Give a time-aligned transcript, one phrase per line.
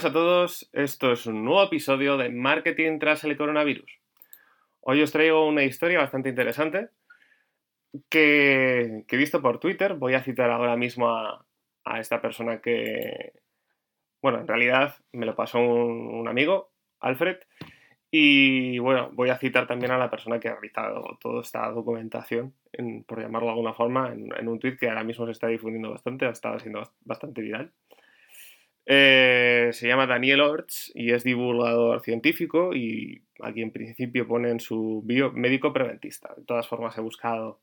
[0.00, 4.00] Buenas a todos, esto es un nuevo episodio de Marketing tras el coronavirus.
[4.80, 6.88] Hoy os traigo una historia bastante interesante
[8.08, 9.92] que, he visto por Twitter.
[9.92, 11.44] Voy a citar ahora mismo a,
[11.98, 13.34] esta persona que,
[14.22, 17.36] bueno, en realidad me lo pasó un, amigo, Alfred,
[18.10, 22.54] y bueno, voy a citar también a la persona que ha realizado toda esta documentación,
[23.06, 25.90] por llamarlo de alguna forma, en, en, un tweet que ahora mismo se está difundiendo
[25.90, 27.74] bastante, ha estado siendo bastante viral.
[28.92, 34.58] Eh, se llama Daniel Orts y es divulgador científico y aquí en principio pone en
[34.58, 36.34] su bio médico preventista.
[36.36, 37.60] De todas formas he buscado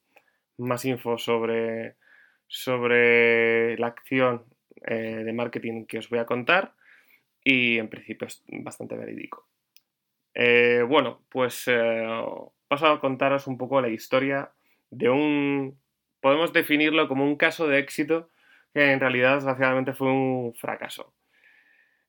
[0.57, 1.95] más info sobre,
[2.47, 4.45] sobre la acción
[4.85, 6.75] eh, de marketing que os voy a contar
[7.43, 9.49] y en principio es bastante verídico.
[10.33, 11.65] Eh, bueno, pues
[12.69, 14.51] paso a contaros un poco la historia
[14.91, 15.77] de un,
[16.21, 18.29] podemos definirlo como un caso de éxito
[18.73, 21.13] que en realidad desgraciadamente fue un fracaso.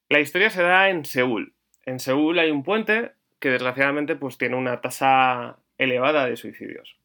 [0.09, 1.55] La historia se da en Seúl.
[1.85, 6.97] En Seúl hay un puente que desgraciadamente pues, tiene una tasa elevada de suicidios.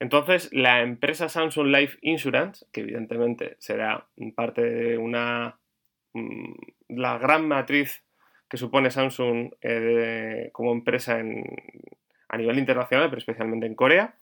[0.00, 4.06] Entonces, la empresa Samsung Life Insurance, que evidentemente será
[4.36, 5.58] parte de una.
[6.12, 6.54] Mm,
[6.88, 8.04] la gran matriz
[8.48, 11.20] que supone Samsung eh, como empresa
[12.28, 14.14] a nivel internacional, pero especialmente en Corea.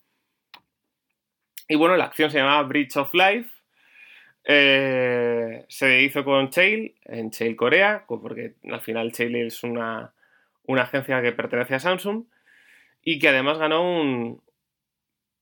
[1.69, 3.51] Y bueno, la acción se llamaba Bridge of Life
[4.49, 10.13] eh, se hizo con Chail, en Chail Corea, porque al final Chail es una,
[10.69, 12.27] agencia que pertenece a Samsung
[13.03, 14.41] y que además ganó un...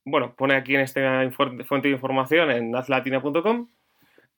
[0.07, 3.69] Bueno, pone aquí en esta fuente de información en azlatina.com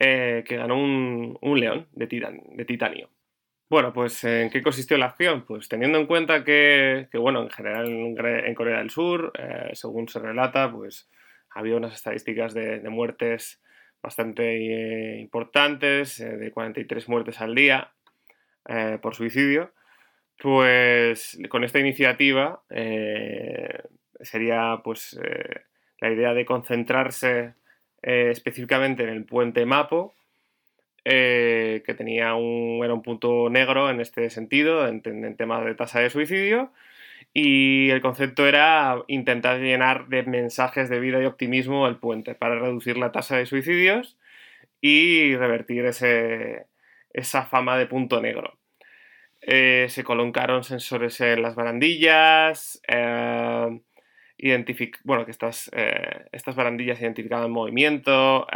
[0.00, 3.08] eh, que ganó un, león de, de titanio.
[3.68, 5.44] Bueno, pues ¿en qué consistió la acción?
[5.44, 10.18] Pues teniendo en cuenta que, bueno, en general en Corea del Sur, eh, según se
[10.18, 11.08] relata, pues
[11.50, 13.60] había unas estadísticas de muertes
[14.02, 17.92] bastante eh, importantes, eh, de 43 muertes al día
[18.68, 19.72] eh, por suicidio,
[20.38, 22.62] pues con esta iniciativa
[24.20, 25.18] sería pues
[25.98, 27.54] la idea de concentrarse
[28.02, 30.14] específicamente en el puente Mapo,
[31.02, 36.00] que tenía un, era un punto negro en este sentido, en, en tema de tasa
[36.00, 36.70] de suicidio,
[37.38, 42.58] y el concepto era intentar llenar de mensajes de vida y optimismo el puente para
[42.58, 44.16] reducir la tasa de suicidios
[44.80, 48.56] y revertir esa fama de punto negro.
[49.42, 53.80] Eh, se colocaron sensores en las barandillas, eh,
[55.04, 58.46] bueno, que estas, eh, estas barandillas identificaban movimiento,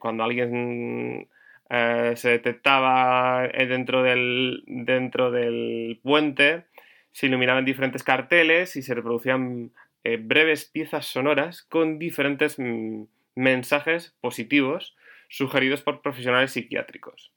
[0.00, 1.28] cuando alguien
[1.68, 6.64] se detectaba dentro del, dentro del puente,
[7.12, 9.72] se iluminaban diferentes carteles y se reproducían
[10.04, 13.04] eh, breves piezas sonoras con diferentes mm,
[13.36, 14.96] mensajes positivos
[15.28, 17.32] sugeridos por profesionales psiquiátricos.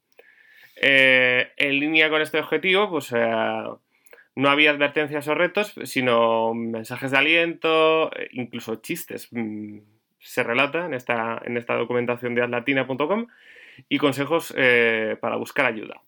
[0.81, 3.63] Eh, en línea con este objetivo, pues eh,
[4.35, 9.27] no había advertencias o retos, sino mensajes de aliento, incluso chistes.
[9.31, 9.79] Mm,
[10.19, 13.27] se relata en esta, en esta documentación de atlatina.com
[13.89, 14.53] y consejos
[15.21, 16.01] para buscar ayuda.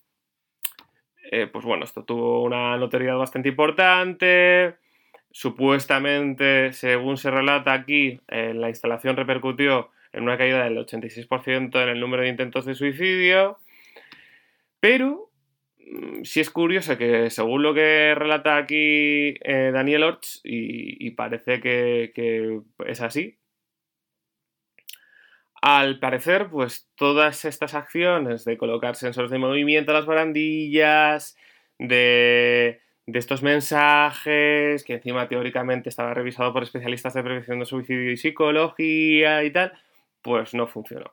[1.30, 4.76] Eh, pues bueno, esto tuvo una notoriedad bastante importante.
[5.32, 11.90] Supuestamente, según se relata aquí, eh, la instalación repercutió en una caída del 86% en
[11.90, 13.60] el número de intentos de suicidio.
[14.80, 15.30] Pero
[15.80, 21.60] mm, sí es curioso que, según lo que relata aquí eh, Daniel Orts, y, parece
[21.60, 23.37] que es así,
[25.76, 31.36] al parecer, pues todas estas acciones de colocar sensores de movimiento a las barandillas,
[31.78, 38.16] de, estos mensajes, que encima teóricamente estaba revisado por especialistas de prevención de suicidio y
[38.16, 39.74] psicología y tal,
[40.22, 41.12] pues no funcionó.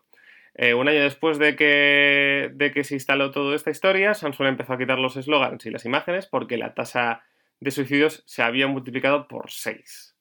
[0.54, 4.74] Eh, un año después de que, de que se instaló toda esta historia, Samsung empezó
[4.74, 7.24] a quitar los eslogans y las imágenes porque la tasa
[7.58, 10.13] de suicidios se había multiplicado por 6.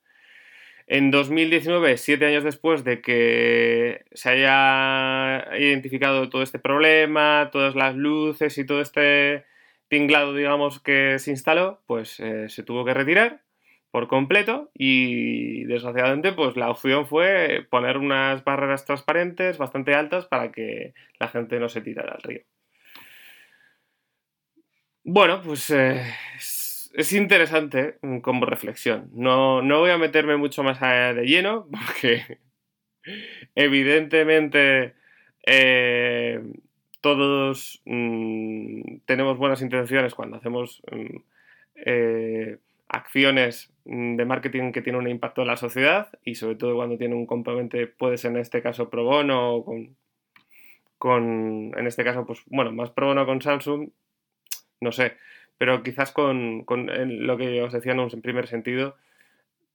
[0.88, 7.96] En 2019, siete años después de que se haya identificado todo este problema, todas las
[7.96, 9.46] luces y todo este
[9.88, 13.44] tinglado, digamos, que se instaló, pues eh, se tuvo que retirar
[13.92, 20.52] por completo y desgraciadamente pues la opción fue poner unas barreras transparentes bastante altas para
[20.52, 22.42] que la gente no se tirara al río.
[25.04, 26.02] Bueno, pues eh,
[26.94, 29.10] es interesante como reflexión.
[29.14, 32.40] No, voy a meterme mucho más de lleno porque
[33.56, 34.94] evidentemente
[35.46, 36.42] eh,
[37.02, 41.18] todos mm, tenemos buenas intenciones cuando hacemos mm,
[41.86, 42.58] eh,
[42.88, 46.98] acciones mm, de marketing que tienen un impacto en la sociedad y sobre todo cuando
[46.98, 49.96] tiene un componente, puede ser en este caso pro bono o con,
[51.00, 53.90] con, en este caso, pues bueno, más pro bono con Samsung,
[54.80, 55.18] no sé,
[55.58, 58.96] pero quizás con, lo que os decía en primer sentido,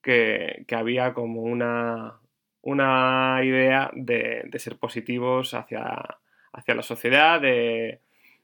[0.03, 2.21] que, había como una,
[2.63, 6.19] una idea de, ser positivos hacia,
[6.53, 8.01] hacia la sociedad, de,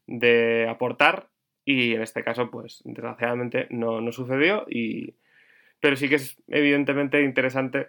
[0.06, 1.28] de, aportar,
[1.64, 5.14] y en este caso, pues desgraciadamente no, no sucedió, y,
[5.80, 7.88] pero sí que es evidentemente interesante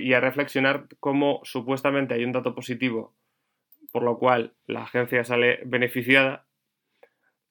[0.00, 3.14] y a reflexionar cómo supuestamente hay un dato positivo,
[3.92, 6.46] por lo cual la agencia sale beneficiada,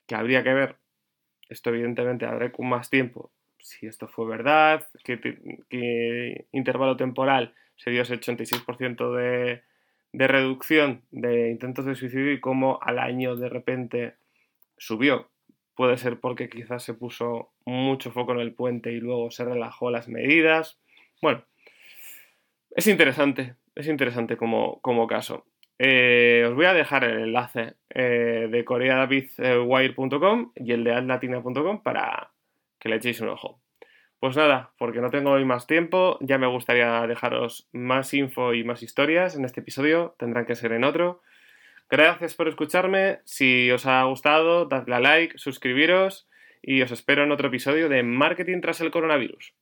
[0.07, 0.77] que habría que ver,
[1.49, 8.01] esto evidentemente habrá con más tiempo, si esto fue verdad, qué, intervalo temporal se dio
[8.01, 9.61] ese 86% de,
[10.13, 14.15] de reducción de intentos de suicidio y cómo al año de repente
[14.77, 15.29] subió
[15.77, 19.91] puede ser porque quizás se puso mucho foco en el puente y luego se relajó
[19.91, 20.79] las medidas.
[21.21, 21.45] Bueno,
[22.71, 25.45] es interesante, es interesante como, como caso.
[25.77, 32.29] Eh, os voy a dejar el enlace eh, de coreadavidwire.com y el de atlatina.com para
[32.77, 33.59] que le echéis un ojo.
[34.19, 38.63] Pues nada, porque no tengo hoy más tiempo, ya me gustaría dejaros más info y
[38.63, 41.23] más historias en este episodio, tendrán que ser en otro.
[41.89, 43.21] Gracias por escucharme.
[43.25, 46.29] Si os ha gustado, dadle a like, suscribiros
[46.61, 49.55] y os espero en otro episodio de Marketing tras el coronavirus.